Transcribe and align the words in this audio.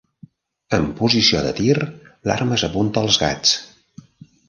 En 0.77 0.87
posició 1.01 1.43
de 1.49 1.53
tir, 1.61 1.77
l'arma 2.31 2.61
s'apunta 2.65 3.07
als 3.07 3.25
gats. 3.27 3.57